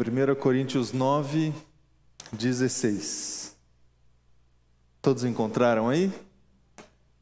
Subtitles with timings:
[0.00, 1.52] 1 Coríntios 9,
[2.30, 3.56] 16.
[5.02, 6.12] Todos encontraram aí?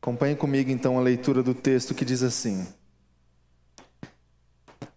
[0.02, 2.68] Acompanhe comigo então a leitura do texto que diz assim: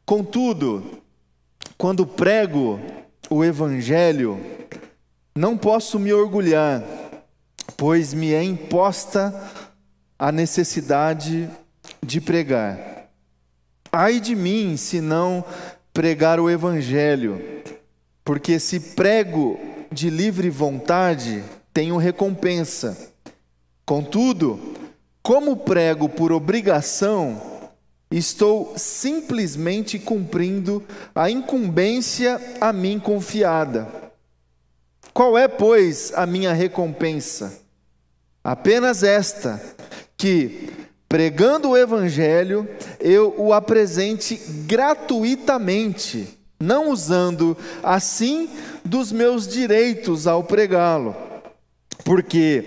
[0.05, 1.02] Contudo,
[1.78, 2.81] quando prego
[3.29, 4.38] o Evangelho,
[5.34, 6.84] não posso me orgulhar,
[7.78, 9.34] pois me é imposta
[10.18, 11.50] a necessidade
[12.06, 13.10] de pregar.
[13.90, 15.46] Ai de mim se não
[15.94, 17.41] pregar o Evangelho,
[18.23, 19.59] porque se prego
[19.91, 22.98] de livre vontade, tenho recompensa.
[23.86, 24.59] Contudo,
[25.22, 27.41] como prego por obrigação,
[28.12, 30.84] estou simplesmente cumprindo
[31.14, 33.88] a incumbência a mim confiada.
[35.14, 37.62] Qual é, pois, a minha recompensa?
[38.44, 39.62] Apenas esta,
[40.16, 40.70] que
[41.09, 48.48] pregando o Evangelho, eu o apresente gratuitamente, não usando assim
[48.86, 51.16] dos meus direitos ao pregá-lo.
[52.06, 52.66] Porque,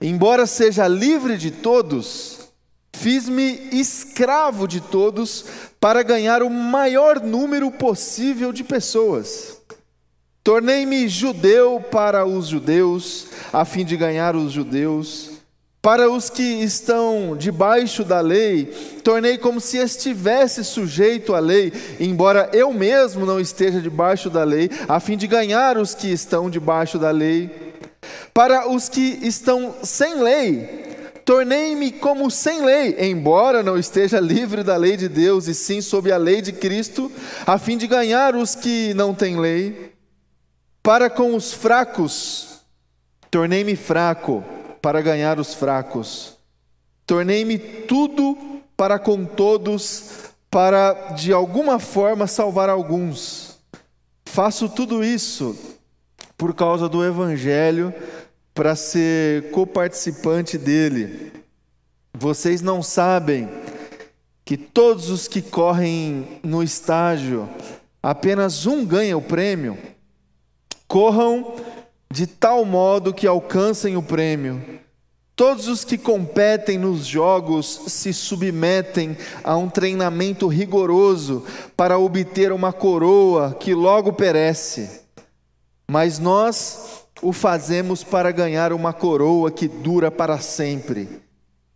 [0.00, 2.48] embora seja livre de todos,
[2.94, 5.44] fiz-me escravo de todos
[5.78, 9.58] para ganhar o maior número possível de pessoas.
[10.42, 15.31] Tornei-me judeu para os judeus, a fim de ganhar os judeus
[15.82, 18.66] para os que estão debaixo da lei,
[19.02, 24.70] tornei como se estivesse sujeito à lei, embora eu mesmo não esteja debaixo da lei,
[24.88, 27.50] a fim de ganhar os que estão debaixo da lei.
[28.32, 30.84] Para os que estão sem lei,
[31.24, 36.12] tornei-me como sem lei, embora não esteja livre da lei de Deus, e sim sob
[36.12, 37.10] a lei de Cristo,
[37.44, 39.92] a fim de ganhar os que não têm lei.
[40.80, 42.60] Para com os fracos,
[43.32, 44.44] tornei-me fraco
[44.82, 46.36] para ganhar os fracos.
[47.06, 48.36] Tornei-me tudo
[48.76, 53.58] para com todos, para de alguma forma salvar alguns.
[54.26, 55.56] Faço tudo isso
[56.36, 57.94] por causa do Evangelho,
[58.52, 61.32] para ser coparticipante dele.
[62.12, 63.48] Vocês não sabem
[64.44, 67.48] que todos os que correm no estágio,
[68.02, 69.78] apenas um ganha o prêmio.
[70.88, 71.54] Corram
[72.12, 74.62] de tal modo que alcancem o prêmio.
[75.34, 81.42] Todos os que competem nos jogos se submetem a um treinamento rigoroso
[81.74, 85.00] para obter uma coroa que logo perece.
[85.90, 91.08] Mas nós o fazemos para ganhar uma coroa que dura para sempre.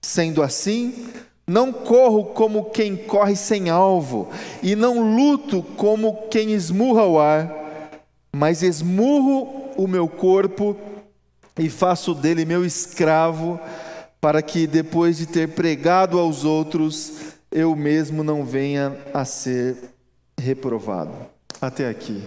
[0.03, 1.09] Sendo assim,
[1.47, 4.29] não corro como quem corre sem alvo,
[4.63, 7.51] e não luto como quem esmurra o ar,
[8.35, 10.77] mas esmurro o meu corpo
[11.59, 13.59] e faço dele meu escravo,
[14.21, 19.77] para que depois de ter pregado aos outros, eu mesmo não venha a ser
[20.39, 21.13] reprovado.
[21.61, 22.23] Até aqui.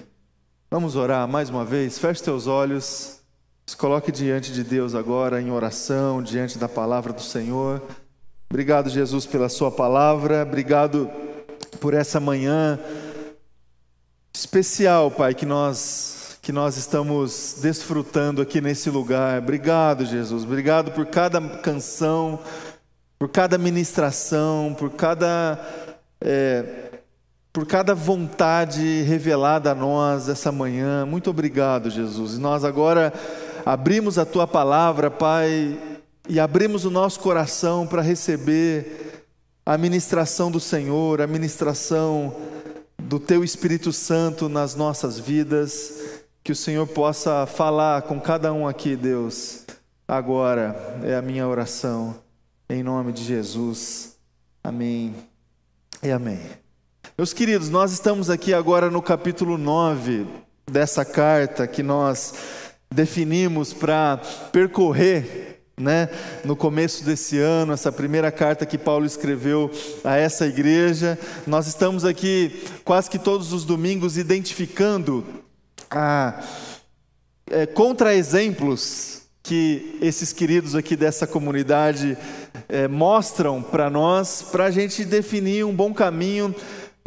[0.71, 1.97] Vamos orar mais uma vez.
[1.97, 3.19] Feche teus olhos.
[3.67, 7.81] Se coloque diante de Deus agora em oração, diante da palavra do Senhor.
[8.49, 10.41] Obrigado, Jesus, pela Sua palavra.
[10.41, 11.09] Obrigado
[11.79, 12.79] por essa manhã
[14.33, 16.18] especial, Pai, que nós
[16.49, 19.37] que nós estamos desfrutando aqui nesse lugar.
[19.37, 20.43] Obrigado, Jesus.
[20.43, 22.39] Obrigado por cada canção,
[23.19, 25.59] por cada ministração, por cada.
[26.19, 26.63] É,
[27.53, 31.05] por cada vontade revelada a nós essa manhã.
[31.05, 32.39] Muito obrigado, Jesus.
[32.39, 33.13] Nós agora
[33.63, 35.77] abrimos a tua palavra, Pai,
[36.27, 39.23] e abrimos o nosso coração para receber
[39.63, 42.35] a ministração do Senhor, a ministração
[42.97, 46.18] do teu Espírito Santo nas nossas vidas.
[46.43, 49.65] Que o Senhor possa falar com cada um aqui, Deus,
[50.07, 52.15] agora é a minha oração,
[52.69, 54.17] em nome de Jesus.
[54.63, 55.13] Amém
[56.01, 56.39] e amém.
[57.17, 60.25] Meus queridos, nós estamos aqui agora no capítulo 9
[60.71, 62.33] dessa carta que nós
[62.89, 64.17] definimos para
[64.51, 66.09] percorrer né,
[66.43, 69.71] no começo desse ano, essa primeira carta que Paulo escreveu
[70.03, 71.17] a essa igreja.
[71.47, 75.25] Nós estamos aqui quase que todos os domingos identificando
[75.89, 76.41] a
[77.51, 82.15] é, contra-exemplos que esses queridos aqui dessa comunidade
[82.67, 86.53] é, mostram para nós, para a gente definir um bom caminho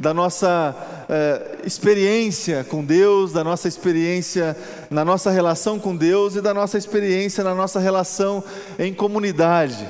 [0.01, 0.75] da nossa
[1.09, 4.57] é, experiência com Deus, da nossa experiência
[4.91, 8.43] na nossa relação com Deus e da nossa experiência na nossa relação
[8.81, 9.89] em comunidade.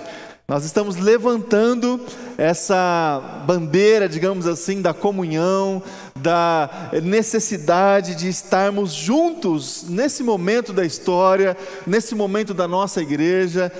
[0.52, 1.98] Nós estamos levantando
[2.36, 5.82] essa bandeira, digamos assim, da comunhão,
[6.14, 11.56] da necessidade de estarmos juntos nesse momento da história,
[11.86, 13.72] nesse momento da nossa igreja,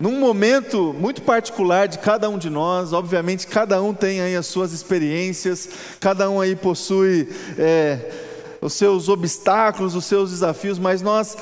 [0.00, 2.94] num momento muito particular de cada um de nós.
[2.94, 5.68] Obviamente, cada um tem aí as suas experiências,
[6.00, 7.28] cada um aí possui.
[7.58, 8.32] É,
[8.64, 11.36] os seus obstáculos, os seus desafios, mas nós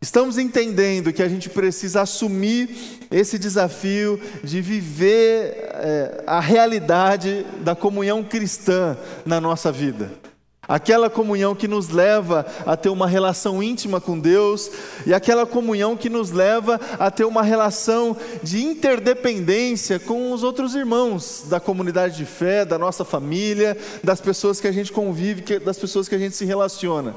[0.00, 7.74] estamos entendendo que a gente precisa assumir esse desafio de viver é, a realidade da
[7.74, 8.96] comunhão cristã
[9.26, 10.10] na nossa vida.
[10.68, 14.70] Aquela comunhão que nos leva a ter uma relação íntima com Deus
[15.06, 20.74] e aquela comunhão que nos leva a ter uma relação de interdependência com os outros
[20.74, 25.78] irmãos da comunidade de fé, da nossa família, das pessoas que a gente convive, das
[25.78, 27.14] pessoas que a gente se relaciona.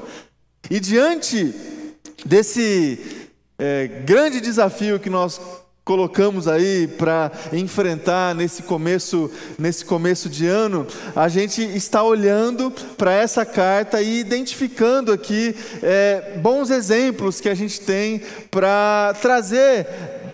[0.70, 1.54] E diante
[2.24, 3.28] desse
[3.58, 5.40] é, grande desafio que nós
[5.84, 9.28] colocamos aí para enfrentar nesse começo
[9.58, 16.38] nesse começo de ano, a gente está olhando para essa carta e identificando aqui é,
[16.40, 19.86] bons exemplos que a gente tem para trazer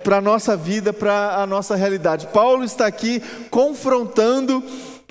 [0.05, 2.29] para a nossa vida, para a nossa realidade.
[2.29, 4.63] Paulo está aqui confrontando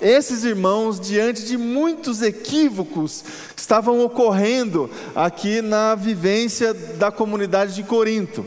[0.01, 3.23] esses irmãos diante de muitos equívocos
[3.55, 8.45] estavam ocorrendo aqui na vivência da comunidade de Corinto.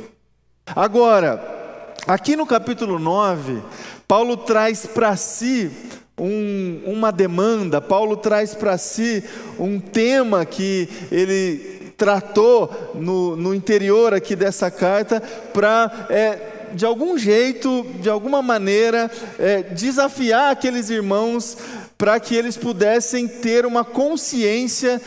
[0.67, 1.59] Agora,
[2.07, 3.63] Aqui no capítulo 9,
[4.09, 5.71] Paulo traz para si
[6.19, 9.23] um, uma demanda, Paulo traz para si
[9.59, 15.23] um tema que ele tratou no, no interior aqui dessa carta
[15.53, 16.07] para.
[16.11, 21.57] É, de algum jeito, de alguma maneira, é, desafiar aqueles irmãos
[21.97, 25.01] para que eles pudessem ter uma consciência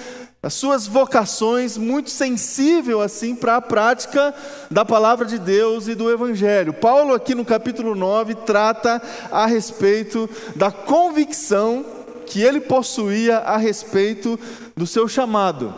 [0.43, 4.35] as suas vocações muito sensível assim para a prática
[4.69, 6.73] da palavra de Deus e do evangelho.
[6.73, 9.01] Paulo aqui no capítulo 9 trata
[9.31, 11.85] a respeito da convicção
[12.25, 14.37] que ele possuía a respeito
[14.75, 15.73] do seu chamado,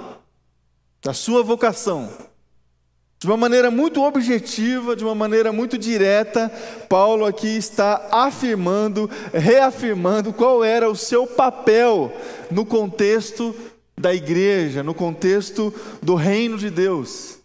[1.03, 2.09] da sua vocação.
[3.17, 6.51] De uma maneira muito objetiva, de uma maneira muito direta,
[6.89, 12.11] Paulo aqui está afirmando, reafirmando qual era o seu papel
[12.51, 13.55] no contexto
[13.97, 17.39] da igreja, no contexto do reino de Deus.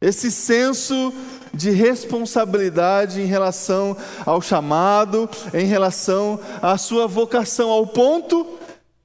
[0.00, 1.12] Esse senso
[1.54, 3.96] de responsabilidade em relação
[4.26, 8.58] ao chamado, em relação à sua vocação, ao ponto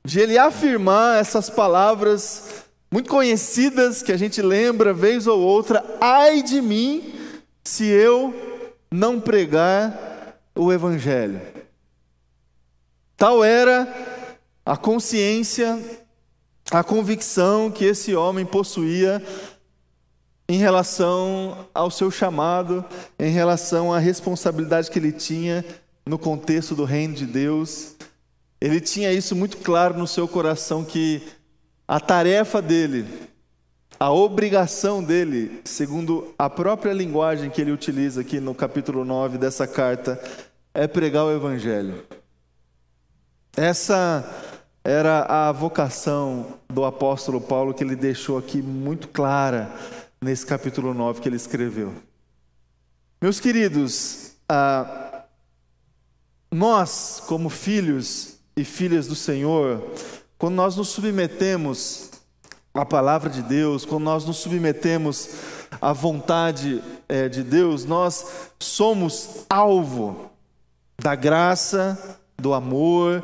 [0.03, 6.41] de ele afirmar essas palavras muito conhecidas que a gente lembra vez ou outra: ai
[6.41, 7.13] de mim
[7.63, 8.33] se eu
[8.91, 11.41] não pregar o evangelho.
[13.15, 13.88] Tal era
[14.65, 15.80] a consciência
[16.71, 19.24] a convicção que esse homem possuía
[20.47, 22.86] em relação ao seu chamado,
[23.18, 25.65] em relação à responsabilidade que ele tinha
[26.06, 27.95] no contexto do reino de Deus.
[28.62, 31.24] Ele tinha isso muito claro no seu coração que
[31.89, 33.03] a tarefa dele,
[34.00, 39.65] a obrigação dele, segundo a própria linguagem que ele utiliza aqui no capítulo 9 dessa
[39.65, 40.21] carta,
[40.71, 42.06] é pregar o evangelho.
[43.57, 44.24] Essa
[44.83, 49.74] era a vocação do apóstolo Paulo que ele deixou aqui muito clara
[50.21, 51.95] nesse capítulo 9 que ele escreveu.
[53.19, 55.24] Meus queridos, ah,
[56.51, 59.91] nós, como filhos e filhas do Senhor,
[60.39, 62.12] quando nós nos submetemos
[62.74, 65.31] à palavra de Deus, quando nós nos submetemos
[65.81, 68.25] à vontade é, de Deus, nós
[68.57, 70.31] somos alvo
[70.97, 73.24] da graça, do amor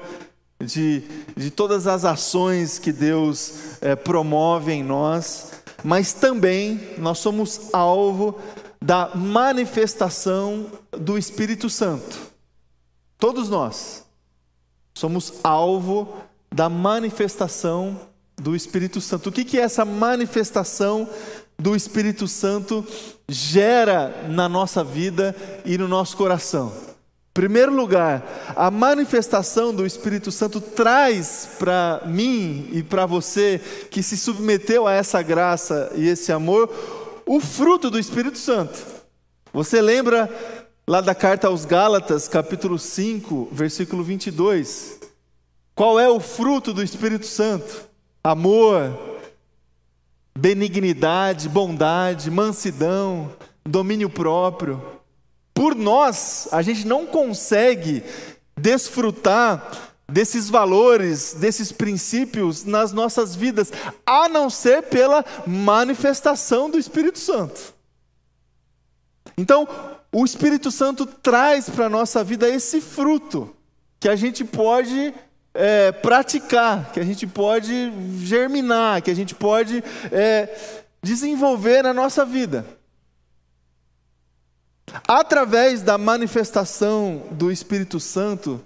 [0.59, 1.03] de,
[1.38, 5.53] de todas as ações que Deus é, promove em nós,
[5.85, 8.38] mas também nós somos alvo
[8.81, 12.19] da manifestação do Espírito Santo.
[13.17, 14.03] Todos nós
[14.93, 16.13] somos alvo
[16.55, 18.00] da manifestação
[18.38, 19.27] do Espírito Santo.
[19.27, 21.07] O que, que essa manifestação
[21.59, 22.85] do Espírito Santo
[23.27, 25.35] gera na nossa vida
[25.65, 26.71] e no nosso coração?
[27.33, 33.59] primeiro lugar, a manifestação do Espírito Santo traz para mim e para você
[33.91, 36.74] que se submeteu a essa graça e esse amor,
[37.25, 38.79] o fruto do Espírito Santo.
[39.51, 40.33] Você lembra
[40.88, 44.94] lá da carta aos Gálatas, capítulo 5, versículo 22?
[45.75, 47.89] Qual é o fruto do Espírito Santo?
[48.24, 49.20] Amor,
[50.34, 53.29] benignidade, bondade, mansidão,
[53.65, 54.82] domínio próprio.
[55.53, 58.03] Por nós, a gente não consegue
[58.58, 63.72] desfrutar desses valores, desses princípios nas nossas vidas,
[64.05, 67.74] a não ser pela manifestação do Espírito Santo.
[69.38, 69.67] Então,
[70.10, 73.53] o Espírito Santo traz para a nossa vida esse fruto
[74.00, 75.13] que a gente pode
[75.55, 79.81] é, praticar, que a gente pode germinar, que a gente pode
[80.12, 80.53] é,
[81.01, 82.65] desenvolver na nossa vida.
[85.07, 88.63] Através da manifestação do Espírito Santo,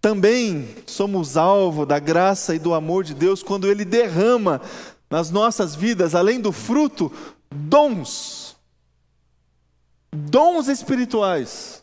[0.00, 4.60] também somos alvo da graça e do amor de Deus quando Ele derrama
[5.08, 7.10] nas nossas vidas, além do fruto,
[7.50, 8.56] dons.
[10.12, 11.82] Dons espirituais.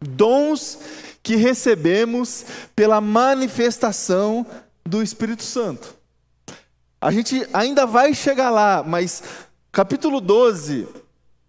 [0.00, 0.78] Dons
[1.22, 4.46] que recebemos pela manifestação
[4.84, 5.94] do Espírito Santo.
[7.00, 9.22] A gente ainda vai chegar lá, mas
[9.72, 10.86] capítulo 12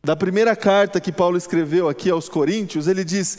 [0.04, 3.38] da primeira carta que Paulo escreveu aqui aos Coríntios, ele diz: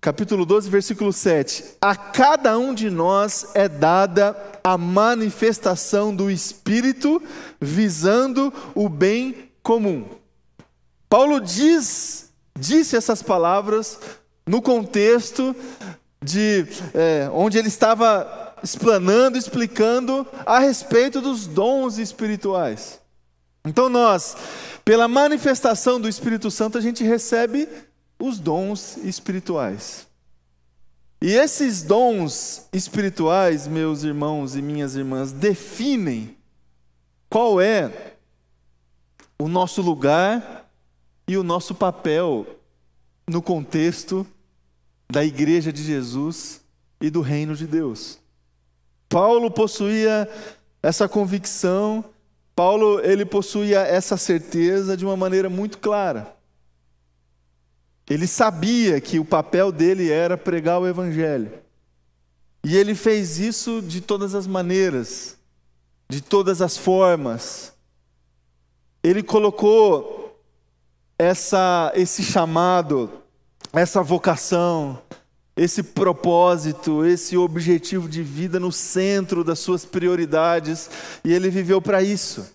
[0.00, 7.22] capítulo 12, versículo 7: A cada um de nós é dada a manifestação do Espírito,
[7.60, 10.06] visando o bem comum.
[11.08, 14.00] Paulo diz, disse essas palavras
[14.46, 15.54] no contexto
[16.22, 23.00] de é, onde ele estava explanando, explicando a respeito dos dons espirituais.
[23.64, 24.36] Então nós,
[24.84, 27.68] pela manifestação do Espírito Santo, a gente recebe
[28.18, 30.06] os dons espirituais.
[31.20, 36.36] E esses dons espirituais, meus irmãos e minhas irmãs, definem
[37.28, 38.14] qual é
[39.38, 40.70] o nosso lugar
[41.26, 42.46] e o nosso papel
[43.28, 44.26] no contexto
[45.08, 46.60] da igreja de Jesus
[47.00, 48.18] e do reino de Deus.
[49.08, 50.28] Paulo possuía
[50.82, 52.04] essa convicção,
[52.54, 56.34] Paulo ele possuía essa certeza de uma maneira muito clara.
[58.08, 61.52] Ele sabia que o papel dele era pregar o evangelho.
[62.64, 65.36] E ele fez isso de todas as maneiras,
[66.08, 67.72] de todas as formas.
[69.02, 70.40] Ele colocou
[71.18, 73.10] essa esse chamado
[73.72, 75.02] essa vocação,
[75.56, 80.90] esse propósito, esse objetivo de vida no centro das suas prioridades,
[81.24, 82.46] e ele viveu para isso.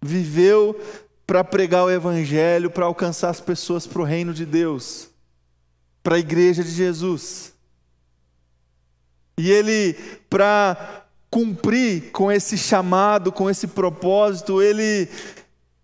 [0.00, 0.80] Viveu
[1.26, 5.08] para pregar o Evangelho, para alcançar as pessoas para o reino de Deus,
[6.02, 7.52] para a igreja de Jesus.
[9.36, 9.94] E ele,
[10.28, 15.08] para cumprir com esse chamado, com esse propósito, ele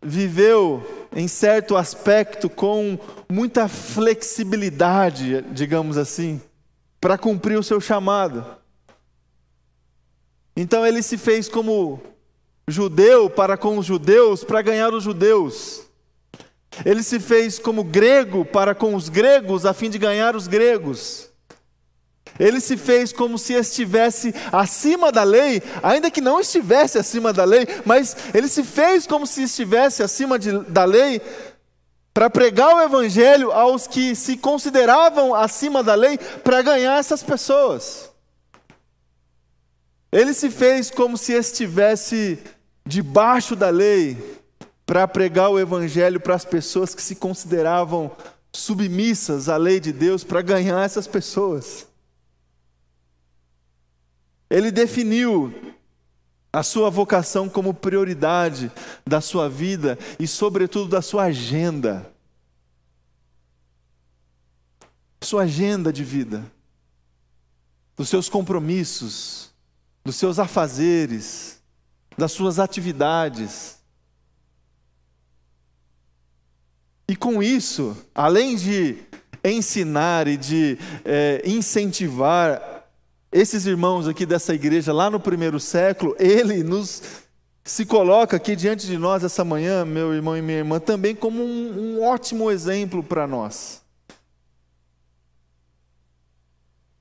[0.03, 6.41] viveu em certo aspecto, com muita flexibilidade, digamos assim,
[7.01, 8.45] para cumprir o seu chamado.
[10.57, 12.01] Então ele se fez como
[12.69, 15.83] judeu para com os judeus, para ganhar os judeus.
[16.85, 21.31] Ele se fez como grego para com os gregos, a fim de ganhar os gregos.
[22.39, 27.45] Ele se fez como se estivesse acima da lei, ainda que não estivesse acima da
[27.45, 31.21] lei, mas ele se fez como se estivesse acima de, da lei,
[32.17, 38.11] para pregar o evangelho aos que se consideravam acima da lei, para ganhar essas pessoas.
[40.11, 42.43] Ele se fez como se estivesse
[42.87, 44.41] debaixo da lei,
[44.87, 48.11] para pregar o evangelho para as pessoas que se consideravam
[48.51, 51.87] submissas à lei de Deus, para ganhar essas pessoas.
[54.49, 55.53] Ele definiu
[56.57, 58.73] a sua vocação como prioridade
[59.07, 62.11] da sua vida e, sobretudo, da sua agenda.
[65.21, 66.51] Sua agenda de vida,
[67.95, 69.51] dos seus compromissos,
[70.03, 71.61] dos seus afazeres,
[72.17, 73.77] das suas atividades.
[77.07, 78.97] E com isso, além de
[79.45, 82.76] ensinar e de é, incentivar
[83.31, 87.03] esses irmãos aqui dessa igreja lá no primeiro século, ele nos
[87.65, 91.43] se coloca aqui diante de nós essa manhã, meu irmão e minha irmã, também como
[91.43, 93.83] um, um ótimo exemplo para nós.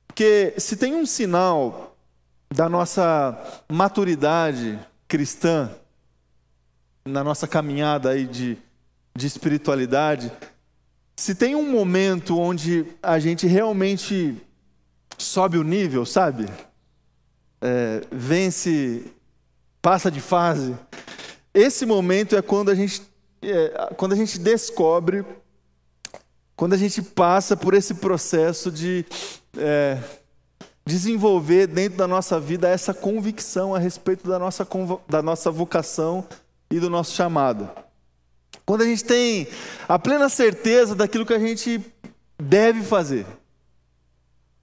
[0.07, 1.95] Porque se tem um sinal
[2.51, 5.69] da nossa maturidade cristã,
[7.05, 8.57] na nossa caminhada aí de,
[9.15, 10.31] de espiritualidade,
[11.15, 14.35] se tem um momento onde a gente realmente
[15.17, 16.45] sobe o nível, sabe?
[17.61, 19.05] É, vence,
[19.81, 20.75] passa de fase.
[21.53, 23.01] Esse momento é quando a gente,
[23.41, 25.25] é, quando a gente descobre,
[26.55, 29.05] quando a gente passa por esse processo de
[29.57, 29.97] é,
[30.85, 34.67] desenvolver dentro da nossa vida essa convicção a respeito da nossa,
[35.07, 36.25] da nossa vocação
[36.69, 37.69] e do nosso chamado.
[38.65, 39.47] Quando a gente tem
[39.87, 41.81] a plena certeza daquilo que a gente
[42.37, 43.25] deve fazer.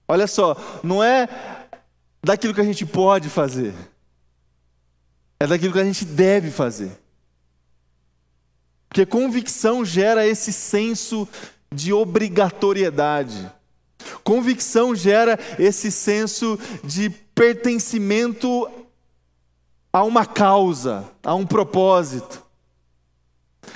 [0.07, 1.27] Olha só, não é
[2.23, 3.73] daquilo que a gente pode fazer,
[5.39, 6.91] é daquilo que a gente deve fazer.
[8.87, 11.27] Porque convicção gera esse senso
[11.73, 13.51] de obrigatoriedade.
[14.23, 18.69] Convicção gera esse senso de pertencimento
[19.91, 22.42] a uma causa, a um propósito.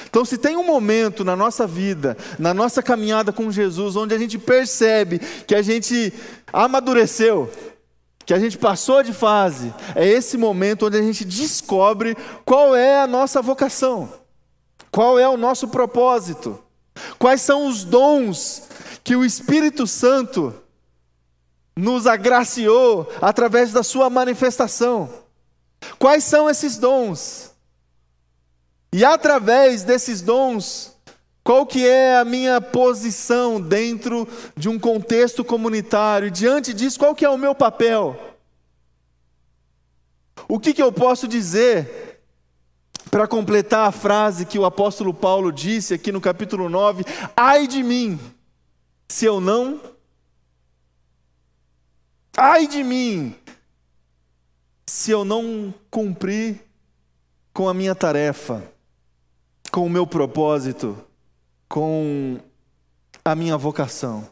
[0.10, 4.18] Então, se tem um momento na nossa vida, na nossa caminhada com Jesus, onde a
[4.18, 6.14] gente percebe que a gente
[6.52, 7.52] amadureceu,
[8.26, 13.02] que a gente passou de fase, é esse momento onde a gente descobre qual é
[13.02, 14.12] a nossa vocação,
[14.92, 16.62] qual é o nosso propósito,
[17.18, 18.64] quais são os dons
[19.04, 20.54] que o Espírito Santo
[21.76, 25.10] nos agraciou através da sua manifestação.
[26.00, 27.52] Quais são esses dons?
[28.92, 30.96] E através desses dons,
[31.44, 36.30] qual que é a minha posição dentro de um contexto comunitário?
[36.30, 38.36] Diante disso, qual que é o meu papel?
[40.48, 42.22] O que, que eu posso dizer
[43.10, 47.04] para completar a frase que o apóstolo Paulo disse aqui no capítulo 9?
[47.36, 48.20] Ai de mim,
[49.08, 49.82] se eu não.
[52.36, 53.36] Ai de mim,
[54.86, 56.62] se eu não cumprir
[57.54, 58.64] com a minha tarefa,
[59.78, 60.98] com o meu propósito
[61.70, 62.40] com
[63.24, 64.28] a minha vocação.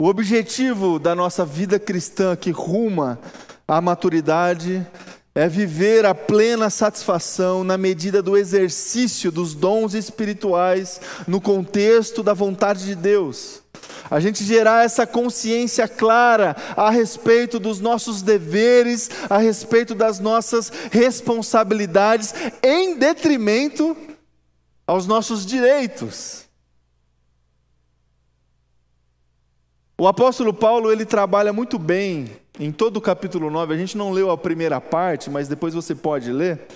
[0.00, 3.18] O objetivo da nossa vida cristã que ruma
[3.68, 4.86] à maturidade
[5.34, 12.32] é viver a plena satisfação na medida do exercício dos dons espirituais no contexto da
[12.32, 13.60] vontade de Deus.
[14.10, 20.72] A gente gerar essa consciência clara a respeito dos nossos deveres, a respeito das nossas
[20.90, 22.32] responsabilidades,
[22.62, 23.94] em detrimento
[24.86, 26.46] aos nossos direitos.
[29.98, 33.72] O apóstolo Paulo, ele trabalha muito bem em todo o capítulo 9.
[33.72, 36.66] A gente não leu a primeira parte, mas depois você pode ler.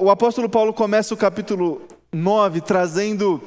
[0.00, 3.40] O apóstolo Paulo começa o capítulo 9 trazendo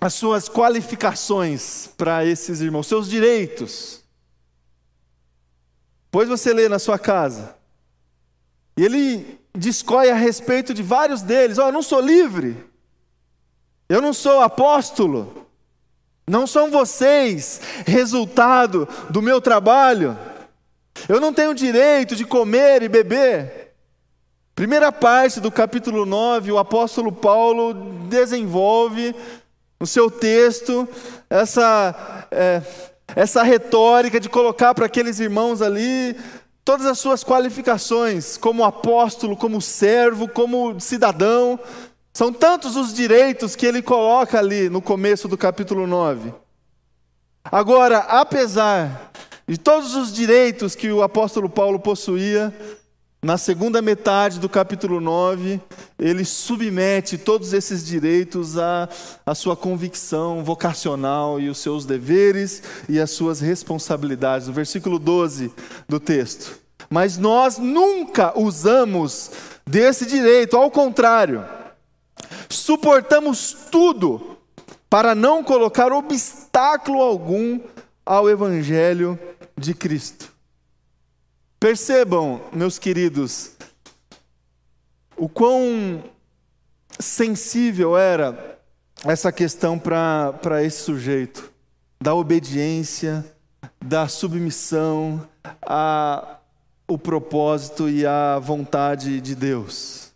[0.00, 4.02] as suas qualificações para esses irmãos, seus direitos.
[6.10, 7.56] Pois você lê na sua casa.
[8.76, 11.58] E ele discorre a respeito de vários deles.
[11.58, 12.69] Ó, oh, eu não sou livre.
[13.90, 15.48] Eu não sou apóstolo.
[16.24, 20.16] Não são vocês resultado do meu trabalho.
[21.08, 23.72] Eu não tenho direito de comer e beber.
[24.54, 27.74] Primeira parte do capítulo 9, o apóstolo Paulo
[28.08, 29.12] desenvolve
[29.80, 30.88] no seu texto
[31.28, 32.62] essa, é,
[33.16, 36.14] essa retórica de colocar para aqueles irmãos ali
[36.64, 41.58] todas as suas qualificações, como apóstolo, como servo, como cidadão,
[42.20, 46.34] são tantos os direitos que ele coloca ali no começo do capítulo 9.
[47.42, 49.10] Agora, apesar
[49.48, 52.54] de todos os direitos que o apóstolo Paulo possuía,
[53.22, 55.62] na segunda metade do capítulo 9,
[55.98, 58.86] ele submete todos esses direitos à,
[59.24, 64.46] à sua convicção vocacional e os seus deveres e as suas responsabilidades.
[64.46, 65.50] No versículo 12
[65.88, 66.58] do texto.
[66.90, 69.30] Mas nós nunca usamos
[69.66, 71.59] desse direito, ao contrário
[72.48, 74.36] Suportamos tudo
[74.88, 77.60] para não colocar obstáculo algum
[78.04, 79.18] ao Evangelho
[79.56, 80.32] de Cristo.
[81.60, 83.52] Percebam, meus queridos,
[85.16, 86.02] o quão
[86.98, 88.58] sensível era
[89.04, 91.52] essa questão para esse sujeito,
[92.00, 93.24] da obediência,
[93.84, 95.26] da submissão
[95.62, 100.09] ao propósito e à vontade de Deus.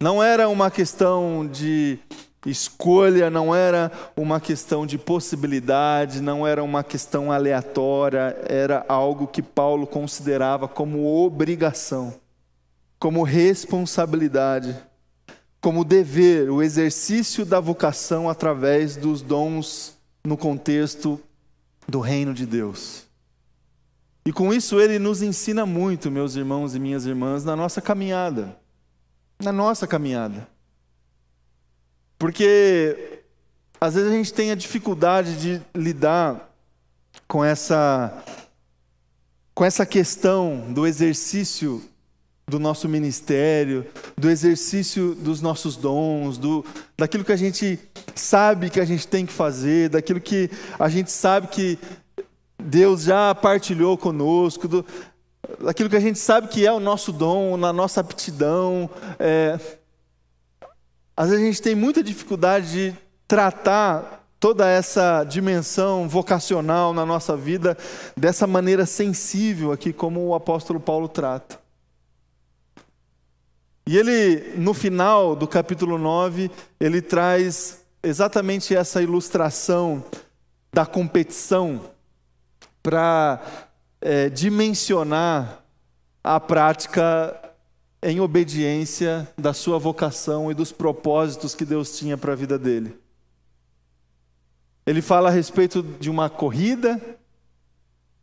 [0.00, 1.98] Não era uma questão de
[2.46, 9.42] escolha, não era uma questão de possibilidade, não era uma questão aleatória, era algo que
[9.42, 12.14] Paulo considerava como obrigação,
[12.96, 14.76] como responsabilidade,
[15.60, 21.20] como dever, o exercício da vocação através dos dons no contexto
[21.88, 23.02] do reino de Deus.
[24.24, 28.56] E com isso ele nos ensina muito, meus irmãos e minhas irmãs, na nossa caminhada
[29.40, 30.48] na nossa caminhada.
[32.18, 33.22] Porque
[33.80, 36.50] às vezes a gente tem a dificuldade de lidar
[37.26, 38.24] com essa
[39.54, 41.82] com essa questão do exercício
[42.46, 43.84] do nosso ministério,
[44.16, 46.64] do exercício dos nossos dons, do,
[46.96, 47.78] daquilo que a gente
[48.14, 50.48] sabe que a gente tem que fazer, daquilo que
[50.78, 51.76] a gente sabe que
[52.56, 54.86] Deus já partilhou conosco, do,
[55.60, 58.88] daquilo que a gente sabe que é o nosso dom, na nossa aptidão.
[59.18, 59.58] É...
[61.16, 67.36] Às vezes a gente tem muita dificuldade de tratar toda essa dimensão vocacional na nossa
[67.36, 67.76] vida
[68.16, 71.58] dessa maneira sensível aqui, como o apóstolo Paulo trata.
[73.86, 80.04] E ele, no final do capítulo 9, ele traz exatamente essa ilustração
[80.72, 81.80] da competição
[82.82, 83.40] para
[84.00, 85.62] é, dimensionar
[86.22, 87.34] a prática
[88.02, 92.96] em obediência da sua vocação e dos propósitos que Deus tinha para a vida dele.
[94.86, 97.00] Ele fala a respeito de uma corrida,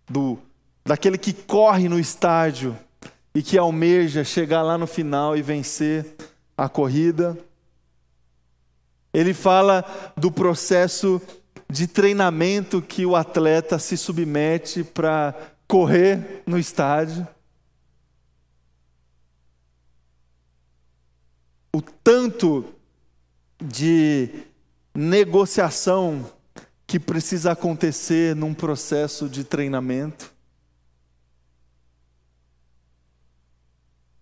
[0.10, 0.40] do
[0.86, 2.78] daquele que corre no estádio
[3.34, 6.16] e que almeja chegar lá no final e vencer
[6.56, 7.38] a corrida.
[9.14, 9.84] Ele fala
[10.16, 11.22] do processo
[11.70, 15.36] de treinamento que o atleta se submete para
[15.68, 17.28] correr no estádio.
[21.74, 22.66] O tanto
[23.60, 24.30] de
[24.94, 26.32] negociação
[26.88, 30.34] que precisa acontecer num processo de treinamento.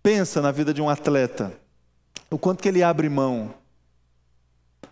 [0.02, 1.58] Pensa na vida de um atleta,
[2.30, 3.54] o quanto que ele abre mão,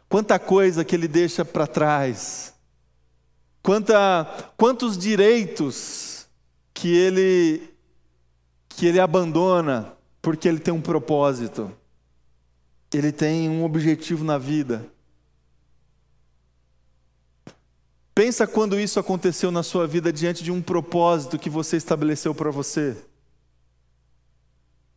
[0.08, 2.54] quanta coisa que ele deixa para trás,
[3.62, 6.11] quanta, quantos direitos
[6.82, 7.62] que ele
[8.68, 11.70] que ele abandona porque ele tem um propósito,
[12.92, 14.84] ele tem um objetivo na vida.
[18.12, 22.50] Pensa quando isso aconteceu na sua vida diante de um propósito que você estabeleceu para
[22.50, 22.96] você.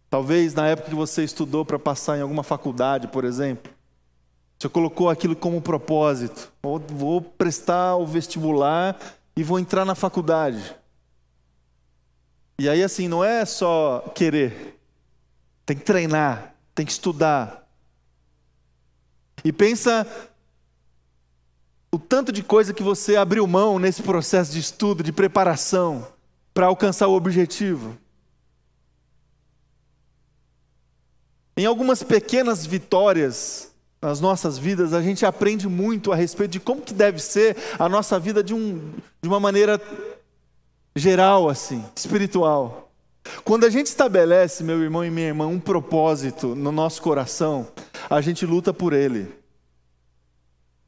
[0.10, 3.72] Talvez na época que você estudou para passar em alguma faculdade, por exemplo,
[4.58, 6.52] você colocou aquilo como propósito.
[6.64, 9.00] Vou prestar o vestibular
[9.36, 10.76] e vou entrar na faculdade.
[12.58, 14.80] E aí, assim, não é só querer,
[15.66, 17.68] tem que treinar, tem que estudar.
[19.44, 20.08] E pensa
[21.92, 26.08] o tanto de coisa que você abriu mão nesse processo de estudo, de preparação,
[26.54, 27.98] para alcançar o objetivo.
[31.58, 36.82] Em algumas pequenas vitórias nas nossas vidas, a gente aprende muito a respeito de como
[36.82, 39.82] que deve ser a nossa vida de, um, de uma maneira
[40.96, 42.92] geral, assim, espiritual.
[43.44, 47.68] Quando a gente estabelece, meu irmão e minha irmã, um propósito no nosso coração,
[48.10, 49.34] a gente luta por ele.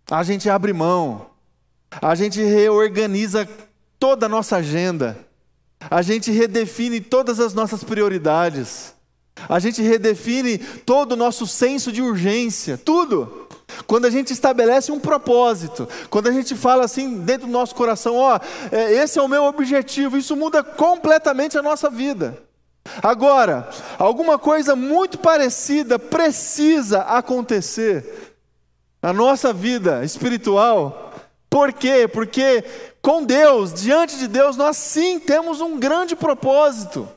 [0.09, 1.27] A gente abre mão,
[2.01, 3.47] a gente reorganiza
[3.99, 5.17] toda a nossa agenda,
[5.89, 8.93] a gente redefine todas as nossas prioridades,
[9.49, 13.47] a gente redefine todo o nosso senso de urgência, tudo.
[13.85, 18.15] Quando a gente estabelece um propósito, quando a gente fala assim dentro do nosso coração,
[18.15, 22.41] ó, oh, esse é o meu objetivo, isso muda completamente a nossa vida.
[23.03, 23.69] Agora,
[23.99, 28.35] alguma coisa muito parecida precisa acontecer
[29.01, 31.13] na nossa vida espiritual.
[31.49, 32.07] Por quê?
[32.07, 32.63] Porque
[33.01, 37.07] com Deus, diante de Deus, nós sim temos um grande propósito.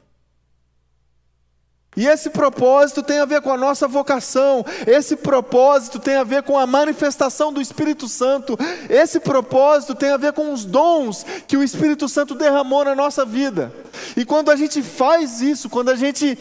[1.97, 6.45] E esse propósito tem a ver com a nossa vocação, esse propósito tem a ver
[6.45, 8.57] com a manifestação do Espírito Santo,
[8.89, 13.25] esse propósito tem a ver com os dons que o Espírito Santo derramou na nossa
[13.25, 13.73] vida.
[14.17, 16.39] E quando a gente faz isso, quando a gente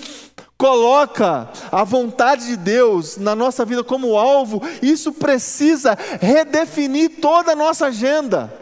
[0.55, 7.55] coloca a vontade de Deus na nossa vida como alvo, isso precisa redefinir toda a
[7.55, 8.53] nossa agenda.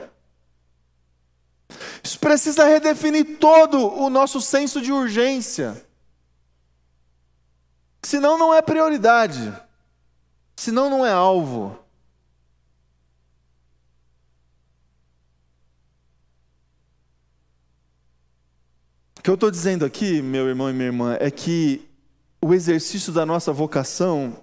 [2.02, 5.86] Isso precisa redefinir todo o nosso senso de urgência.
[8.08, 9.54] Senão não é prioridade.
[10.56, 11.78] Senão não é alvo.
[19.20, 21.86] O que eu estou dizendo aqui, meu irmão e minha irmã, é que
[22.42, 24.38] o exercício da nossa vocação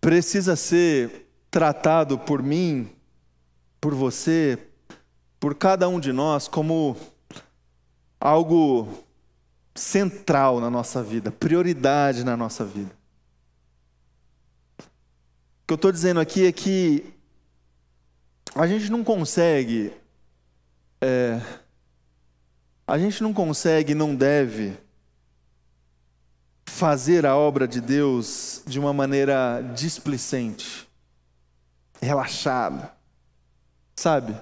[0.00, 2.90] precisa ser tratado por mim,
[3.78, 4.58] por você,
[5.38, 6.96] por cada um de nós como
[8.18, 9.03] algo
[9.74, 12.90] central na nossa vida, prioridade na nossa vida.
[14.78, 17.12] O que eu estou dizendo aqui é que
[18.54, 19.92] a gente não consegue,
[21.00, 21.40] é,
[22.86, 24.78] a gente não consegue, não deve
[26.66, 30.88] fazer a obra de Deus de uma maneira displicente,
[32.00, 32.92] relaxada,
[33.96, 34.36] sabe?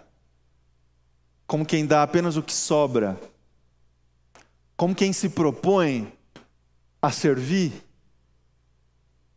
[1.47, 3.19] Como quem dá apenas o que sobra,
[4.77, 6.13] como quem se propõe
[7.01, 7.73] a servir,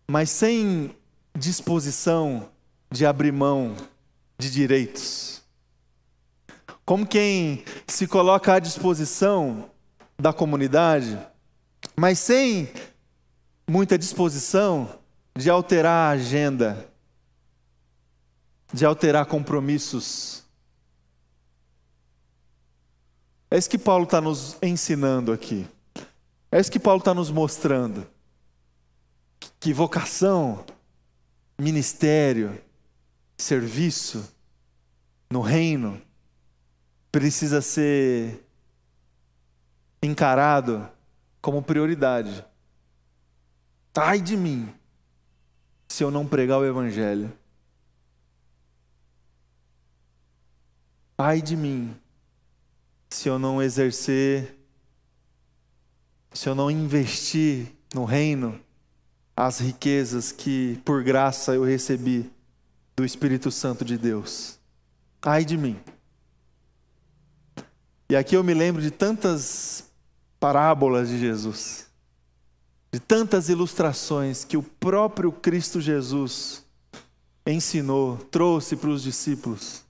[0.08, 0.96] mas sem
[1.38, 2.50] disposição
[2.92, 3.76] de abrir mão
[4.38, 5.42] de direitos.
[6.86, 9.70] Como quem se coloca à disposição
[10.18, 11.20] da comunidade,
[11.96, 12.72] mas sem
[13.68, 15.00] muita disposição
[15.36, 16.90] de alterar a agenda,
[18.72, 20.45] de alterar compromissos.
[23.50, 25.68] É isso que Paulo está nos ensinando aqui.
[26.52, 28.08] É isso que Paulo está nos mostrando.
[29.60, 30.66] Que vocação,
[31.58, 32.62] ministério,
[33.38, 34.34] serviço
[35.30, 36.02] no reino
[37.12, 38.44] precisa ser
[40.02, 40.90] encarado
[41.42, 42.46] como prioridade.
[43.96, 44.74] Ai de mim
[45.88, 47.32] se eu não pregar o Evangelho.
[51.18, 51.96] Ai de mim
[53.10, 54.56] se eu não exercer,
[56.34, 58.60] se eu não investir no reino
[59.36, 62.32] as riquezas que por graça eu recebi
[62.96, 64.58] do Espírito Santo de Deus.
[65.22, 65.78] Ai de mim.
[68.10, 69.86] E aqui eu me lembro de tantas
[70.40, 71.88] parábolas de Jesus,
[72.92, 76.64] de tantas ilustrações que o próprio Cristo Jesus
[77.46, 79.85] ensinou, trouxe para os discípulos,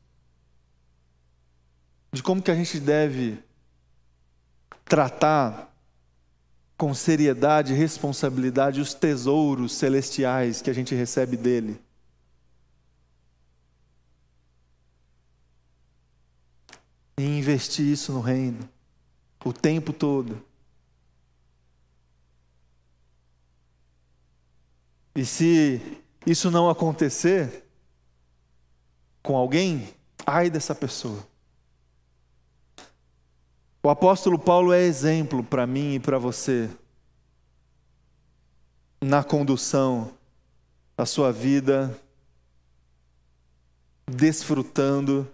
[2.16, 3.38] de como que a gente deve
[4.86, 5.70] tratar
[6.78, 11.78] com seriedade e responsabilidade os tesouros celestiais que a gente recebe dele.
[17.18, 18.70] E investir isso no reino,
[19.44, 20.42] o tempo todo.
[25.14, 25.82] E se
[26.26, 27.66] isso não acontecer
[29.22, 29.94] com alguém,
[30.26, 31.35] ai dessa pessoa.
[33.86, 36.68] O apóstolo Paulo é exemplo para mim e para você
[39.00, 40.12] na condução
[40.98, 41.96] da sua vida,
[44.08, 45.32] desfrutando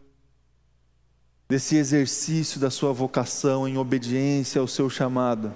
[1.48, 5.56] desse exercício da sua vocação em obediência ao seu chamado.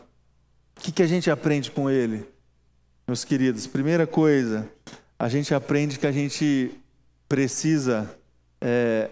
[0.78, 2.26] O que, que a gente aprende com ele,
[3.06, 3.68] meus queridos?
[3.68, 4.72] Primeira coisa,
[5.20, 6.72] a gente aprende que a gente
[7.28, 8.10] precisa
[8.62, 9.10] é,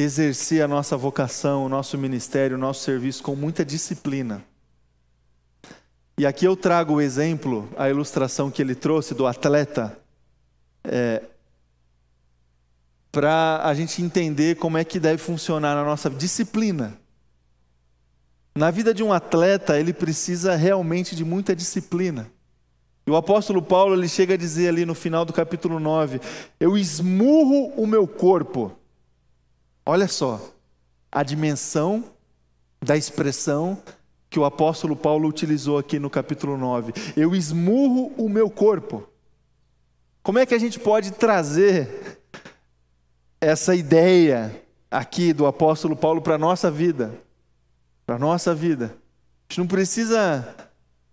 [0.00, 4.44] exercer a nossa vocação, o nosso ministério, o nosso serviço com muita disciplina.
[6.18, 9.98] E aqui eu trago o exemplo, a ilustração que ele trouxe do atleta,
[10.84, 11.22] é,
[13.12, 16.98] para a gente entender como é que deve funcionar a nossa disciplina.
[18.54, 22.30] Na vida de um atleta, ele precisa realmente de muita disciplina.
[23.06, 26.20] E o apóstolo Paulo ele chega a dizer ali no final do capítulo 9:
[26.60, 28.77] Eu esmurro o meu corpo
[29.90, 30.52] Olha só
[31.10, 32.04] a dimensão
[32.78, 33.82] da expressão
[34.28, 36.92] que o apóstolo Paulo utilizou aqui no capítulo 9.
[37.16, 39.08] Eu esmurro o meu corpo.
[40.22, 42.20] Como é que a gente pode trazer
[43.40, 47.18] essa ideia aqui do apóstolo Paulo para a nossa vida?
[48.04, 48.94] Para a nossa vida.
[48.94, 50.54] A gente não precisa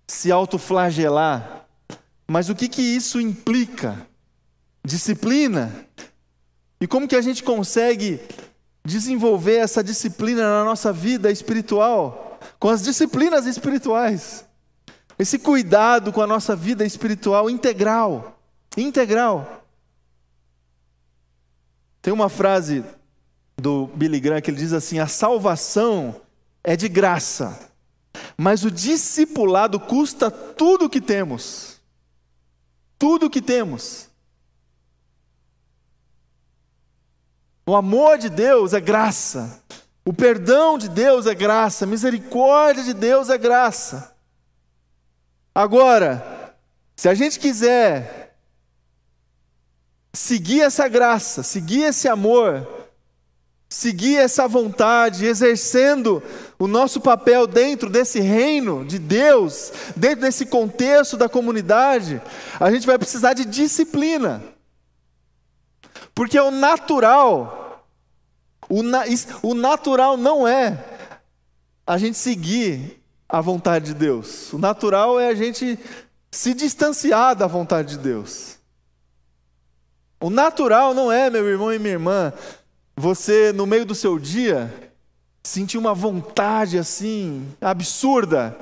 [0.06, 1.66] se autoflagelar,
[2.28, 4.06] mas o que, que isso implica?
[4.84, 5.74] Disciplina.
[6.82, 8.20] E como que a gente consegue
[8.86, 14.46] desenvolver essa disciplina na nossa vida espiritual, com as disciplinas espirituais.
[15.18, 18.40] Esse cuidado com a nossa vida espiritual integral,
[18.78, 19.66] integral.
[22.02, 22.84] Tem uma frase
[23.58, 26.22] do Billy Graham que ele diz assim: a salvação
[26.64, 27.72] é de graça,
[28.38, 31.82] mas o discipulado custa tudo o que temos.
[33.00, 34.10] Tudo o que temos.
[37.66, 39.62] O amor de Deus é graça.
[40.06, 41.86] O perdão de Deus é graça.
[41.86, 44.16] A misericórdia de Deus é graça.
[45.54, 46.54] Agora,
[46.96, 48.36] se a gente quiser
[50.14, 52.68] seguir essa graça, seguir esse amor,
[53.68, 56.22] seguir essa vontade, exercendo
[56.60, 62.22] o nosso papel dentro desse reino de Deus, dentro desse contexto da comunidade,
[62.60, 64.55] a gente vai precisar de disciplina.
[66.16, 67.86] Porque o natural,
[68.70, 69.04] o, na,
[69.44, 70.84] o natural não é
[71.86, 74.54] a gente seguir a vontade de Deus.
[74.54, 75.78] O natural é a gente
[76.32, 78.58] se distanciar da vontade de Deus.
[80.22, 82.34] O natural não é, meu irmão e minha irmã,
[82.96, 84.74] você no meio do seu dia
[85.44, 88.58] sentir uma vontade assim absurda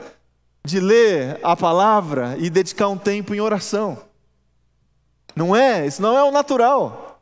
[0.65, 3.97] de ler a palavra e dedicar um tempo em oração.
[5.35, 7.12] Não é, isso não é o natural.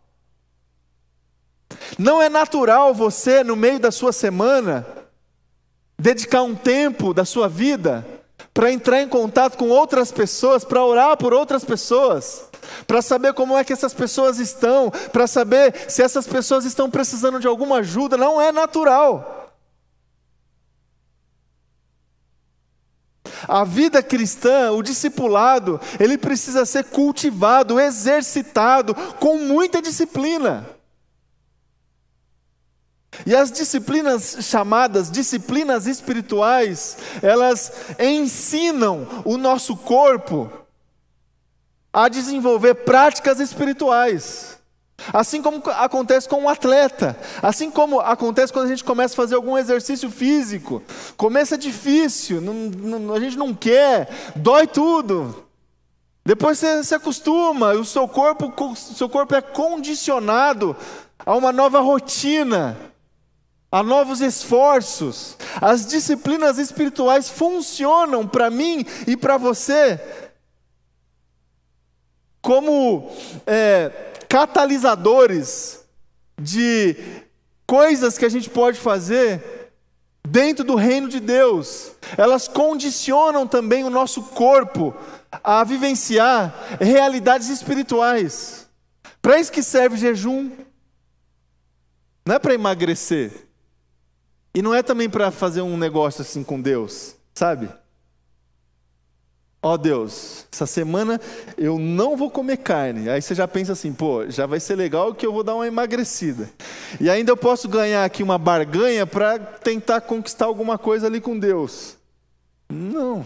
[1.97, 4.85] Não é natural você, no meio da sua semana,
[5.97, 8.05] dedicar um tempo da sua vida
[8.53, 12.45] para entrar em contato com outras pessoas, para orar por outras pessoas,
[12.85, 17.39] para saber como é que essas pessoas estão, para saber se essas pessoas estão precisando
[17.39, 18.17] de alguma ajuda.
[18.17, 19.37] Não é natural.
[23.47, 30.67] A vida cristã, o discipulado, ele precisa ser cultivado, exercitado com muita disciplina.
[33.25, 40.49] E as disciplinas chamadas disciplinas espirituais, elas ensinam o nosso corpo
[41.93, 44.59] a desenvolver práticas espirituais.
[45.11, 49.35] Assim como acontece com um atleta, assim como acontece quando a gente começa a fazer
[49.35, 50.81] algum exercício físico.
[51.17, 55.47] Começa difícil, não, não, a gente não quer, dói tudo.
[56.23, 60.75] Depois você se acostuma, o seu corpo, seu corpo é condicionado
[61.25, 62.90] a uma nova rotina.
[63.71, 65.37] A novos esforços.
[65.61, 69.99] As disciplinas espirituais funcionam para mim e para você
[72.41, 73.09] como
[73.45, 73.89] é,
[74.27, 75.85] catalisadores
[76.39, 76.95] de
[77.65, 79.71] coisas que a gente pode fazer
[80.27, 81.91] dentro do reino de Deus.
[82.17, 84.93] Elas condicionam também o nosso corpo
[85.43, 88.67] a vivenciar realidades espirituais.
[89.21, 90.51] Para isso que serve jejum.
[92.25, 93.50] Não é para emagrecer.
[94.53, 97.69] E não é também para fazer um negócio assim com Deus, sabe?
[99.63, 101.21] Ó oh Deus, essa semana
[101.55, 103.09] eu não vou comer carne.
[103.09, 105.67] Aí você já pensa assim, pô, já vai ser legal que eu vou dar uma
[105.67, 106.49] emagrecida.
[106.99, 111.37] E ainda eu posso ganhar aqui uma barganha para tentar conquistar alguma coisa ali com
[111.37, 111.95] Deus.
[112.67, 113.23] Não.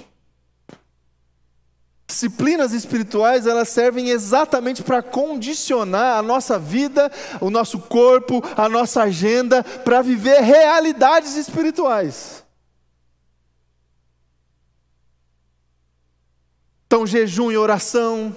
[2.07, 9.03] Disciplinas espirituais, elas servem exatamente para condicionar a nossa vida, o nosso corpo, a nossa
[9.03, 12.43] agenda, para viver realidades espirituais.
[16.85, 18.35] Então, jejum e oração,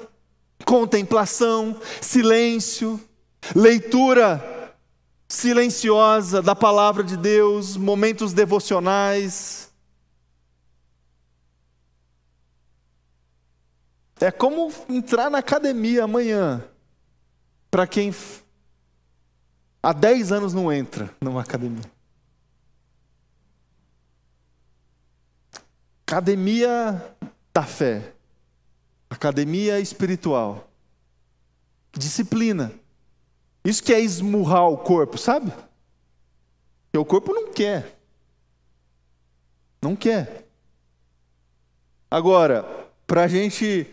[0.65, 2.99] contemplação, silêncio,
[3.55, 4.75] leitura
[5.29, 9.68] silenciosa da palavra de Deus, momentos devocionais.
[14.21, 16.65] É como entrar na academia amanhã,
[17.71, 18.13] para quem
[19.83, 21.91] há 10 anos não entra numa academia.
[26.07, 27.17] Academia
[27.53, 28.13] da fé.
[29.09, 30.69] Academia espiritual.
[31.93, 32.73] Disciplina.
[33.65, 35.53] Isso que é esmurrar o corpo, sabe?
[36.85, 37.99] Porque o corpo não quer.
[39.81, 40.47] Não quer.
[42.11, 42.65] Agora,
[43.07, 43.93] para a gente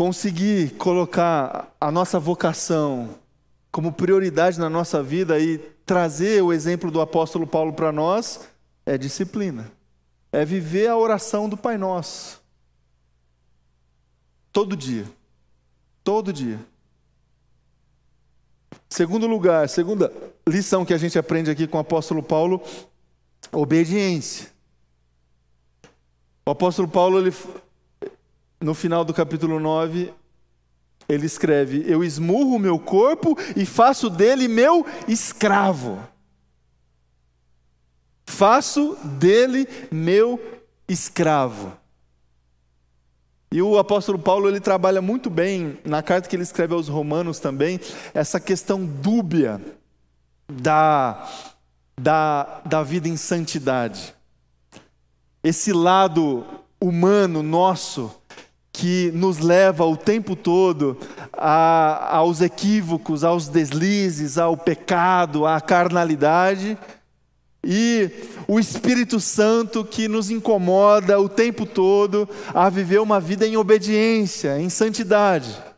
[0.00, 3.18] conseguir colocar a nossa vocação
[3.70, 8.48] como prioridade na nossa vida e trazer o exemplo do apóstolo Paulo para nós,
[8.86, 9.70] é disciplina.
[10.32, 12.40] É viver a oração do Pai Nosso.
[14.50, 15.04] Todo dia.
[16.02, 16.58] Todo dia.
[18.88, 20.10] Segundo lugar, segunda
[20.48, 22.62] lição que a gente aprende aqui com o apóstolo Paulo,
[23.52, 24.48] obediência.
[26.46, 27.34] O apóstolo Paulo, ele,
[28.60, 30.12] no final do capítulo 9,
[31.08, 35.98] ele escreve: Eu esmurro o meu corpo e faço dele meu escravo.
[38.26, 40.40] Faço dele meu
[40.88, 41.76] escravo.
[43.52, 47.40] E o apóstolo Paulo ele trabalha muito bem na carta que ele escreve aos Romanos
[47.40, 47.80] também
[48.14, 49.60] essa questão dúbia
[50.46, 51.28] da,
[52.00, 54.14] da, da vida em santidade.
[55.42, 56.46] Esse lado
[56.80, 58.19] humano nosso
[58.72, 60.96] que nos leva o tempo todo
[61.32, 66.78] a, aos equívocos, aos deslizes, ao pecado, à carnalidade
[67.62, 68.10] e
[68.48, 74.58] o Espírito Santo que nos incomoda o tempo todo a viver uma vida em obediência,
[74.58, 75.69] em santidade.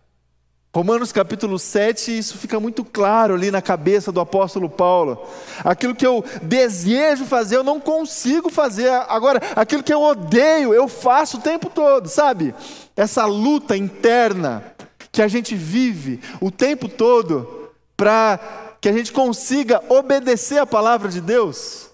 [0.74, 5.22] Romanos capítulo 7, isso fica muito claro ali na cabeça do apóstolo Paulo.
[5.62, 8.88] Aquilo que eu desejo fazer, eu não consigo fazer.
[9.06, 12.54] Agora, aquilo que eu odeio, eu faço o tempo todo, sabe?
[12.96, 14.64] Essa luta interna
[15.12, 18.40] que a gente vive o tempo todo para
[18.80, 21.90] que a gente consiga obedecer a palavra de Deus.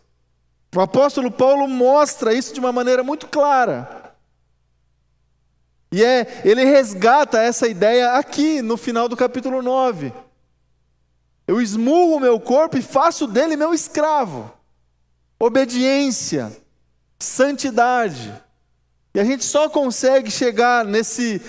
[0.73, 4.08] O apóstolo Paulo mostra isso de uma maneira muito clara.
[5.91, 10.13] E é, ele resgata essa ideia aqui no final do capítulo 9.
[11.47, 14.53] Eu esmurro o meu corpo e faço dele meu escravo.
[15.41, 16.55] Obediência,
[17.19, 18.33] santidade.
[19.15, 21.41] E a gente só consegue chegar nesse,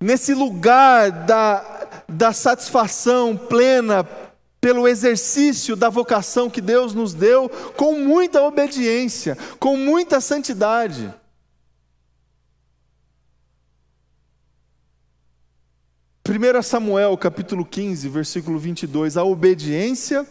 [0.00, 4.08] nesse lugar da, da satisfação plena
[4.60, 11.12] pelo exercício da vocação que Deus nos deu, com muita obediência, com muita santidade.
[16.26, 20.26] Primeiro Samuel, capítulo 15, versículo 22, a obediência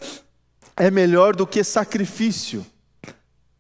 [0.75, 2.65] é melhor do que sacrifício,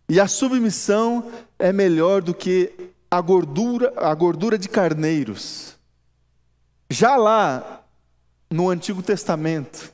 [0.09, 5.77] e a submissão é melhor do que a gordura, a gordura de carneiros.
[6.89, 7.85] Já lá
[8.51, 9.93] no Antigo Testamento,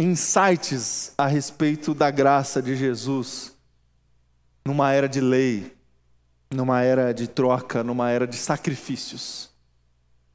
[0.00, 3.54] insights a respeito da graça de Jesus
[4.64, 5.76] numa era de lei,
[6.52, 9.50] numa era de troca, numa era de sacrifícios.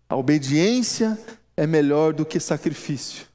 [0.10, 1.18] A obediência
[1.56, 3.28] é melhor do que sacrifício.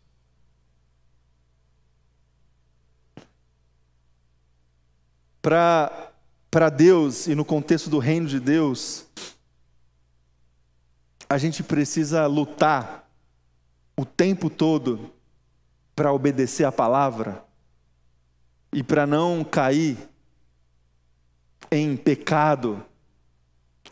[5.41, 9.07] Para Deus e no contexto do reino de Deus,
[11.29, 13.09] a gente precisa lutar
[13.97, 15.13] o tempo todo
[15.95, 17.45] para obedecer a palavra
[18.73, 20.12] e para não cair
[21.73, 22.85] em pecado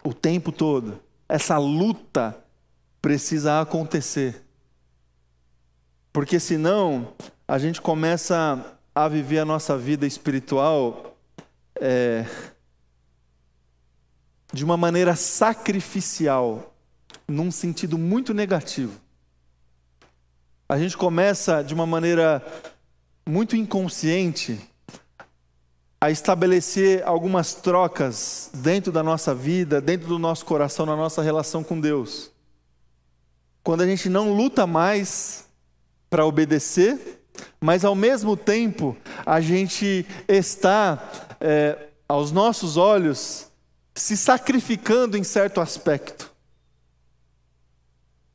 [0.05, 2.37] o tempo todo, essa luta
[3.01, 4.45] precisa acontecer.
[6.13, 7.15] Porque senão
[7.49, 11.17] a gente começa a viver a nossa vida espiritual
[11.81, 12.27] é,
[14.53, 16.75] de uma maneira sacrificial,
[17.27, 19.01] num sentido muito negativo.
[20.69, 22.45] A gente começa de uma maneira
[23.27, 24.61] muito inconsciente
[26.01, 31.63] a estabelecer algumas trocas dentro da nossa vida, dentro do nosso coração, na nossa relação
[31.63, 32.31] com Deus.
[33.63, 35.45] Quando a gente não luta mais
[36.09, 37.21] para obedecer,
[37.61, 38.97] mas ao mesmo tempo
[39.27, 41.77] a gente está, é,
[42.09, 43.49] aos nossos olhos,
[43.95, 46.30] se sacrificando em certo aspecto.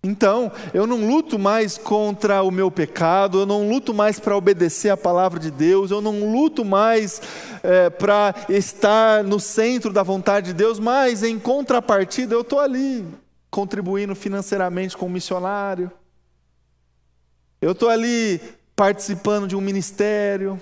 [0.06, 4.90] Então, eu não luto mais contra o meu pecado, eu não luto mais para obedecer
[4.90, 7.20] a palavra de Deus, eu não luto mais
[7.64, 13.04] é, para estar no centro da vontade de Deus, mas em contrapartida eu estou ali
[13.50, 15.92] contribuindo financeiramente com o missionário,
[17.60, 18.40] eu estou ali
[18.76, 20.62] participando de um ministério,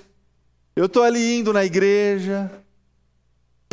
[0.74, 2.50] eu estou ali indo na igreja,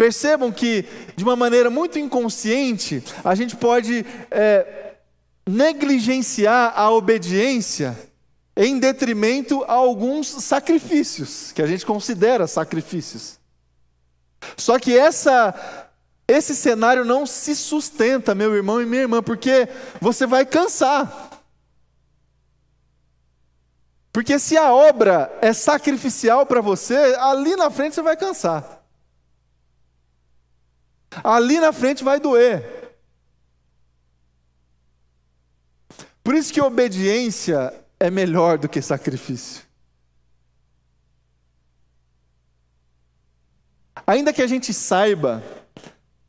[0.01, 4.90] Percebam que, de uma maneira muito inconsciente, a gente pode é,
[5.51, 7.97] negligenciar a obediência
[8.57, 13.39] em detrimento a alguns sacrifícios, que a gente considera sacrifícios.
[14.57, 15.55] Só que essa,
[16.27, 19.69] esse cenário não se sustenta, meu irmão e minha irmã, porque
[20.01, 21.31] você vai cansar.
[24.13, 28.85] Porque se a obra é sacrificial para você, ali na frente você vai cansar.
[31.25, 32.80] Ali na frente vai doer.
[36.31, 39.65] Por isso que obediência é melhor do que sacrifício.
[44.07, 45.43] Ainda que a gente saiba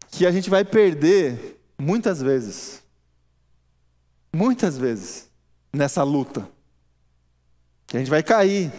[0.10, 2.82] que a gente vai perder muitas vezes,
[4.34, 5.30] muitas vezes,
[5.72, 6.50] nessa luta,
[7.86, 8.74] que a gente vai cair,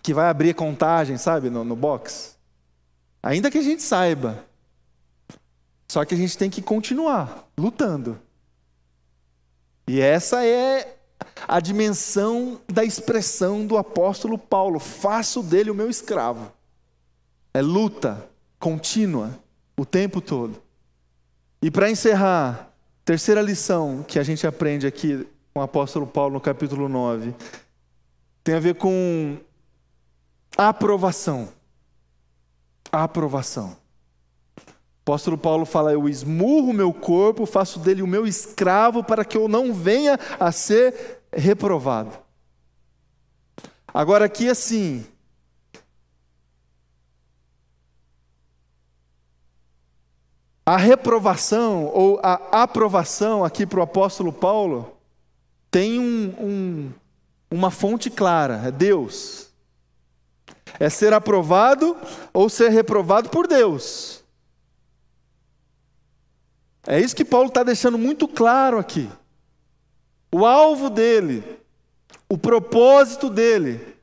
[0.00, 2.38] que vai abrir contagem, sabe, no, no box.
[3.20, 4.46] Ainda que a gente saiba,
[5.88, 8.24] só que a gente tem que continuar lutando.
[9.86, 10.96] E essa é
[11.46, 16.52] a dimensão da expressão do apóstolo Paulo: faço dele o meu escravo.
[17.54, 18.28] É luta
[18.58, 19.38] contínua
[19.76, 20.60] o tempo todo.
[21.62, 22.72] E para encerrar,
[23.04, 27.34] terceira lição que a gente aprende aqui com o apóstolo Paulo no capítulo 9
[28.44, 29.38] tem a ver com
[30.56, 31.48] aprovação.
[32.92, 33.76] A aprovação
[35.06, 39.46] apóstolo Paulo fala: Eu esmurro meu corpo, faço dele o meu escravo, para que eu
[39.46, 42.10] não venha a ser reprovado.
[43.94, 45.06] Agora, aqui assim.
[50.68, 54.98] A reprovação ou a aprovação aqui para o apóstolo Paulo
[55.70, 56.92] tem um, um,
[57.48, 59.50] uma fonte clara: é Deus.
[60.80, 61.96] É ser aprovado
[62.34, 64.25] ou ser reprovado por Deus.
[66.86, 69.10] É isso que Paulo está deixando muito claro aqui.
[70.30, 71.42] O alvo dele,
[72.28, 73.96] o propósito dele,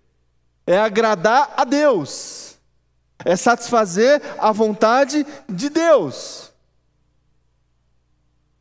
[0.66, 2.58] é agradar a Deus,
[3.24, 6.52] é satisfazer a vontade de Deus.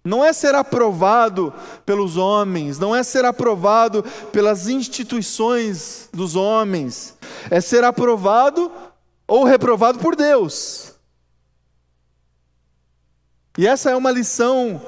[0.05, 1.55] Não é ser aprovado
[1.87, 4.03] pelos homens, não é ser aprovado
[4.33, 7.17] pelas instituições dos homens,
[7.49, 8.71] é ser aprovado
[9.29, 10.92] ou reprovado por Deus.
[13.57, 14.85] E essa é uma lição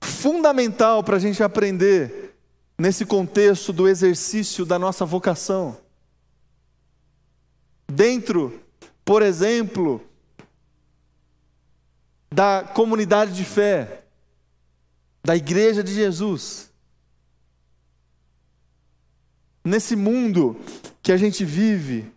[0.00, 2.36] fundamental para a gente aprender
[2.78, 5.76] nesse contexto do exercício da nossa vocação.
[7.86, 8.60] Dentro,
[9.04, 10.00] por exemplo,
[12.32, 14.04] da comunidade de fé,
[15.22, 16.70] da Igreja de Jesus.
[19.64, 20.56] Nesse mundo
[21.02, 22.10] que a gente vive,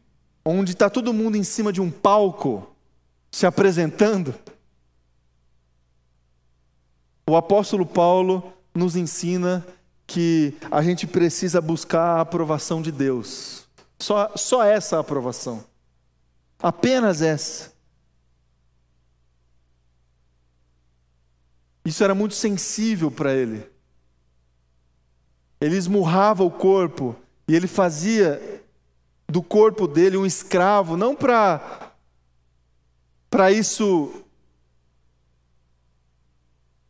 [0.46, 2.74] onde está todo mundo em cima de um palco,
[3.32, 4.34] se apresentando,
[7.28, 9.66] o apóstolo Paulo nos ensina
[10.06, 13.66] que a gente precisa buscar a aprovação de Deus.
[14.00, 15.64] Só, só essa aprovação.
[16.62, 17.74] Apenas essa.
[21.86, 23.66] Isso era muito sensível para ele.
[25.60, 27.16] Ele esmurrava o corpo
[27.48, 28.64] e ele fazia
[29.28, 31.92] do corpo dele um escravo, não para
[33.30, 34.23] para isso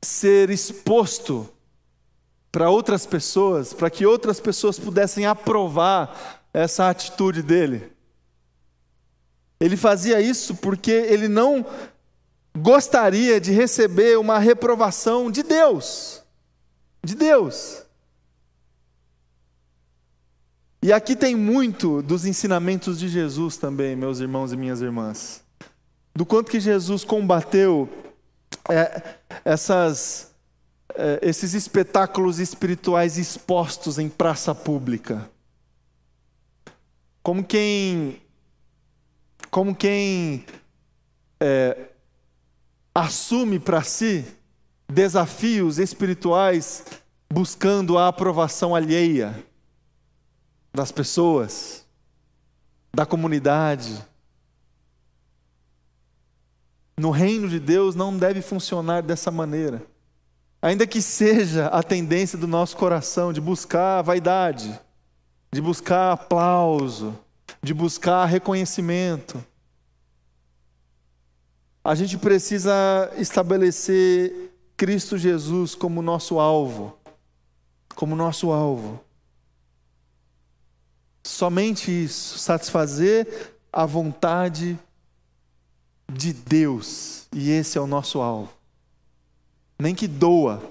[0.03, 1.49] ser exposto
[2.51, 7.91] para outras pessoas, para que outras pessoas pudessem aprovar essa atitude dele.
[9.59, 11.65] Ele fazia isso porque ele não
[12.55, 16.21] gostaria de receber uma reprovação de Deus.
[17.03, 17.81] De Deus.
[20.83, 25.41] E aqui tem muito dos ensinamentos de Jesus também, meus irmãos e minhas irmãs.
[26.13, 27.89] Do quanto que Jesus combateu
[28.69, 30.33] é, essas,
[30.95, 35.29] é, esses espetáculos espirituais expostos em praça pública.
[37.21, 38.21] Como quem,
[39.49, 40.45] como quem
[41.39, 41.89] é,
[42.93, 44.25] assume para si
[44.87, 46.85] desafios espirituais
[47.31, 49.43] buscando a aprovação alheia
[50.73, 51.85] das pessoas,
[52.93, 54.03] da comunidade.
[56.97, 59.81] No reino de Deus não deve funcionar dessa maneira.
[60.61, 64.79] Ainda que seja a tendência do nosso coração de buscar vaidade,
[65.51, 67.17] de buscar aplauso,
[67.61, 69.43] de buscar reconhecimento.
[71.83, 76.97] A gente precisa estabelecer Cristo Jesus como nosso alvo,
[77.95, 79.03] como nosso alvo.
[81.23, 84.77] Somente isso, satisfazer a vontade
[86.13, 88.53] de Deus, e esse é o nosso alvo.
[89.79, 90.61] Nem que doa,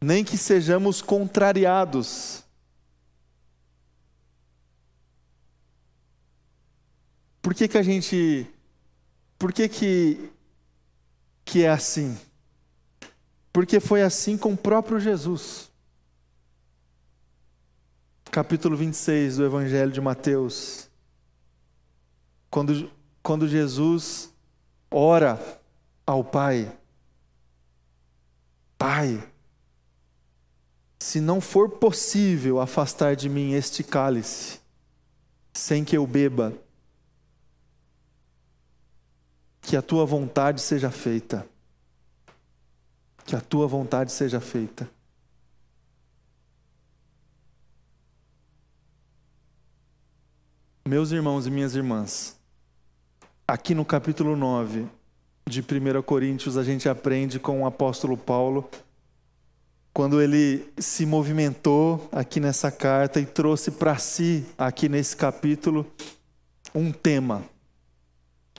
[0.00, 2.42] nem que sejamos contrariados.
[7.42, 8.46] Por que, que a gente.
[9.38, 10.30] Por que, que,
[11.44, 12.18] que é assim?
[13.52, 15.70] Porque foi assim com o próprio Jesus
[18.34, 20.90] capítulo 26 do Evangelho de Mateus,
[22.54, 22.88] quando,
[23.20, 24.32] quando Jesus
[24.88, 25.40] ora
[26.06, 26.72] ao Pai:
[28.78, 29.28] Pai,
[31.00, 34.60] se não for possível afastar de mim este cálice,
[35.52, 36.56] sem que eu beba,
[39.60, 41.44] que a tua vontade seja feita.
[43.26, 44.88] Que a tua vontade seja feita.
[50.86, 52.38] Meus irmãos e minhas irmãs,
[53.46, 54.86] aqui no capítulo 9
[55.46, 58.68] de 1 Coríntios, a gente aprende com o apóstolo Paulo,
[59.92, 65.86] quando ele se movimentou aqui nessa carta e trouxe para si, aqui nesse capítulo,
[66.74, 67.44] um tema.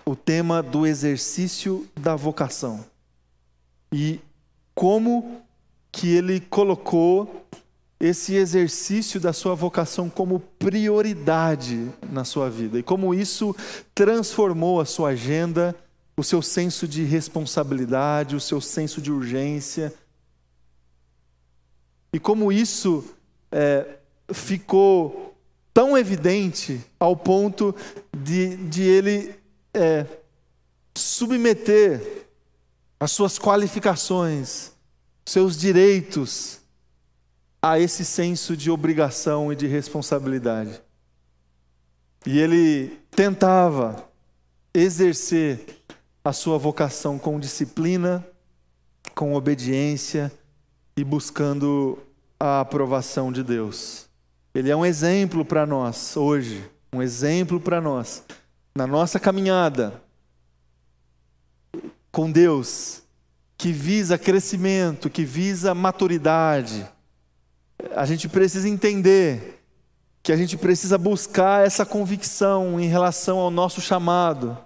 [0.06, 2.86] O tema do exercício da vocação.
[3.92, 4.22] E
[4.76, 5.42] como
[5.92, 7.46] que ele colocou
[8.00, 13.56] esse exercício da sua vocação como prioridade na sua vida e como isso
[13.94, 15.76] transformou a sua agenda,
[16.18, 19.94] o seu senso de responsabilidade, o seu senso de urgência.
[22.14, 23.04] E como isso
[23.52, 23.98] é,
[24.34, 25.36] ficou
[25.74, 27.76] tão evidente ao ponto
[28.16, 29.36] de, de ele
[29.74, 30.06] é,
[30.96, 32.26] submeter
[33.00, 34.72] as suas qualificações,
[35.26, 36.62] seus direitos,
[37.68, 40.80] a esse senso de obrigação e de responsabilidade.
[42.24, 44.08] E ele tentava
[44.72, 45.66] exercer
[46.24, 48.24] a sua vocação com disciplina,
[49.16, 50.32] com obediência
[50.96, 51.98] e buscando
[52.40, 54.08] a aprovação de Deus.
[54.54, 58.24] Ele é um exemplo para nós hoje, um exemplo para nós
[58.76, 60.04] na nossa caminhada
[62.12, 63.02] com Deus,
[63.58, 66.88] que visa crescimento, que visa maturidade,
[67.96, 69.62] a gente precisa entender
[70.24, 74.58] que a gente precisa buscar essa convicção em relação ao nosso chamado.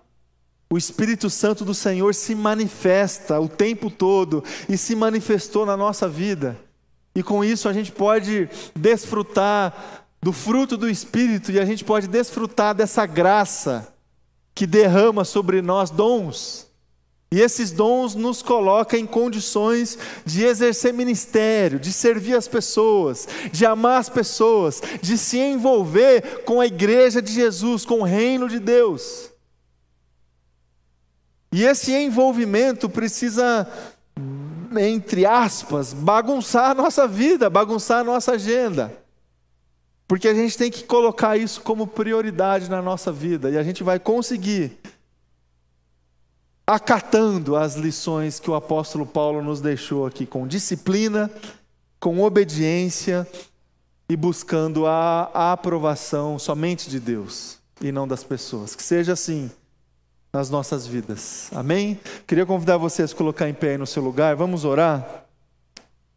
[0.72, 6.08] O Espírito Santo do Senhor se manifesta o tempo todo e se manifestou na nossa
[6.08, 6.58] vida.
[7.14, 12.08] E com isso a gente pode desfrutar do fruto do Espírito e a gente pode
[12.08, 13.94] desfrutar dessa graça
[14.54, 16.69] que derrama sobre nós dons
[17.32, 23.66] e esses dons nos colocam em condições de exercer ministério, de servir as pessoas, de
[23.68, 28.60] amar as pessoas, de se envolver com a igreja de Jesus, com o reino de
[28.60, 29.30] Deus.
[31.52, 33.68] E esse envolvimento precisa,
[34.80, 38.92] entre aspas, bagunçar a nossa vida, bagunçar a nossa agenda.
[40.08, 43.84] Porque a gente tem que colocar isso como prioridade na nossa vida, e a gente
[43.84, 44.80] vai conseguir
[46.70, 51.32] acatando as lições que o apóstolo Paulo nos deixou aqui, com disciplina,
[52.00, 53.28] com obediência
[54.08, 58.76] e buscando a, aprovação somente de Deus e não das pessoas.
[58.76, 59.50] Que seja assim
[60.32, 61.50] nas nossas vidas.
[61.56, 62.00] Amém?
[62.28, 64.36] Queria convidar vocês a colocar em pé aí no seu lugar.
[64.36, 65.26] Vamos orar.